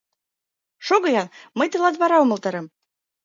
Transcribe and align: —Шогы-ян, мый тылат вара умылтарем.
—Шогы-ян, 0.87 1.27
мый 1.57 1.67
тылат 1.71 1.95
вара 2.01 2.17
умылтарем. 2.23 2.65